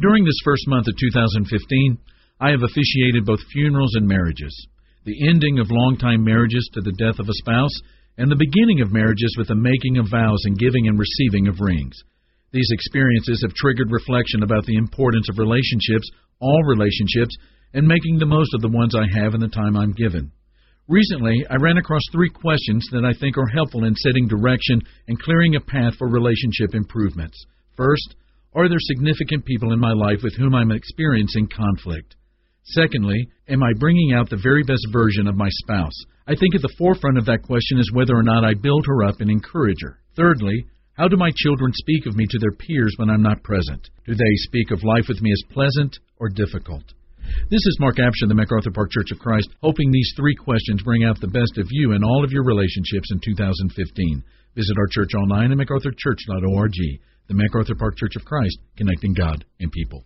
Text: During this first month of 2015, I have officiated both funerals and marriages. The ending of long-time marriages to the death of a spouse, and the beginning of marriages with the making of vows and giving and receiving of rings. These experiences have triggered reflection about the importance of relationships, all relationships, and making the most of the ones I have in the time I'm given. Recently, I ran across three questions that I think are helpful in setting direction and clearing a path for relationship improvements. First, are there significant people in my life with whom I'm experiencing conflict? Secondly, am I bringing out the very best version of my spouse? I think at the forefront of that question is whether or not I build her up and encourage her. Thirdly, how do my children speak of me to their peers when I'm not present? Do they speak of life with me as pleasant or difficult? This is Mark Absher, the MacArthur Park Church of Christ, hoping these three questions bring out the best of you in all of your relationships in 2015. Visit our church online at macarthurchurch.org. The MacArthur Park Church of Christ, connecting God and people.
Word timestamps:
During 0.00 0.24
this 0.24 0.38
first 0.44 0.62
month 0.68 0.86
of 0.86 0.94
2015, 0.94 1.98
I 2.38 2.50
have 2.50 2.62
officiated 2.62 3.26
both 3.26 3.40
funerals 3.52 3.96
and 3.96 4.06
marriages. 4.06 4.54
The 5.04 5.26
ending 5.28 5.58
of 5.58 5.72
long-time 5.72 6.22
marriages 6.22 6.70
to 6.74 6.80
the 6.80 6.92
death 6.92 7.18
of 7.18 7.28
a 7.28 7.34
spouse, 7.42 7.74
and 8.16 8.30
the 8.30 8.38
beginning 8.38 8.80
of 8.80 8.92
marriages 8.92 9.34
with 9.36 9.48
the 9.48 9.56
making 9.56 9.98
of 9.98 10.06
vows 10.08 10.38
and 10.44 10.56
giving 10.56 10.86
and 10.86 10.98
receiving 10.98 11.48
of 11.48 11.58
rings. 11.58 11.98
These 12.52 12.70
experiences 12.70 13.42
have 13.42 13.54
triggered 13.54 13.90
reflection 13.90 14.44
about 14.44 14.64
the 14.66 14.76
importance 14.76 15.28
of 15.28 15.38
relationships, 15.38 16.08
all 16.38 16.62
relationships, 16.62 17.34
and 17.74 17.86
making 17.86 18.18
the 18.18 18.26
most 18.26 18.54
of 18.54 18.62
the 18.62 18.70
ones 18.70 18.94
I 18.94 19.06
have 19.18 19.34
in 19.34 19.40
the 19.40 19.48
time 19.48 19.76
I'm 19.76 19.92
given. 19.92 20.30
Recently, 20.86 21.44
I 21.50 21.56
ran 21.56 21.76
across 21.76 22.02
three 22.12 22.30
questions 22.30 22.86
that 22.92 23.04
I 23.04 23.18
think 23.18 23.36
are 23.36 23.50
helpful 23.50 23.84
in 23.84 23.96
setting 23.96 24.28
direction 24.28 24.80
and 25.08 25.20
clearing 25.20 25.56
a 25.56 25.60
path 25.60 25.94
for 25.98 26.08
relationship 26.08 26.74
improvements. 26.74 27.36
First, 27.76 28.14
are 28.54 28.68
there 28.68 28.78
significant 28.80 29.44
people 29.44 29.72
in 29.72 29.78
my 29.78 29.92
life 29.92 30.20
with 30.22 30.34
whom 30.36 30.54
I'm 30.54 30.70
experiencing 30.70 31.48
conflict? 31.48 32.16
Secondly, 32.64 33.28
am 33.48 33.62
I 33.62 33.72
bringing 33.78 34.12
out 34.12 34.28
the 34.28 34.40
very 34.42 34.62
best 34.62 34.86
version 34.92 35.26
of 35.26 35.36
my 35.36 35.48
spouse? 35.50 35.94
I 36.26 36.34
think 36.34 36.54
at 36.54 36.62
the 36.62 36.74
forefront 36.76 37.18
of 37.18 37.26
that 37.26 37.42
question 37.42 37.78
is 37.78 37.92
whether 37.92 38.14
or 38.14 38.22
not 38.22 38.44
I 38.44 38.54
build 38.54 38.84
her 38.86 39.04
up 39.04 39.20
and 39.20 39.30
encourage 39.30 39.80
her. 39.82 39.98
Thirdly, 40.16 40.66
how 40.92 41.08
do 41.08 41.16
my 41.16 41.30
children 41.36 41.72
speak 41.74 42.06
of 42.06 42.16
me 42.16 42.26
to 42.28 42.38
their 42.38 42.52
peers 42.52 42.94
when 42.96 43.08
I'm 43.08 43.22
not 43.22 43.42
present? 43.42 43.88
Do 44.06 44.14
they 44.14 44.34
speak 44.48 44.70
of 44.70 44.82
life 44.82 45.04
with 45.08 45.22
me 45.22 45.32
as 45.32 45.54
pleasant 45.54 45.96
or 46.18 46.28
difficult? 46.28 46.84
This 47.50 47.64
is 47.64 47.78
Mark 47.80 47.96
Absher, 47.96 48.28
the 48.28 48.34
MacArthur 48.34 48.70
Park 48.70 48.90
Church 48.90 49.10
of 49.12 49.18
Christ, 49.18 49.48
hoping 49.62 49.90
these 49.90 50.12
three 50.16 50.34
questions 50.34 50.82
bring 50.82 51.04
out 51.04 51.20
the 51.20 51.28
best 51.28 51.58
of 51.58 51.66
you 51.70 51.92
in 51.92 52.04
all 52.04 52.24
of 52.24 52.32
your 52.32 52.44
relationships 52.44 53.10
in 53.10 53.20
2015. 53.24 54.22
Visit 54.54 54.76
our 54.78 54.88
church 54.90 55.14
online 55.14 55.52
at 55.52 55.58
macarthurchurch.org. 55.58 56.72
The 57.28 57.34
MacArthur 57.34 57.74
Park 57.74 57.96
Church 57.96 58.16
of 58.16 58.24
Christ, 58.24 58.58
connecting 58.76 59.14
God 59.14 59.44
and 59.60 59.70
people. 59.70 60.04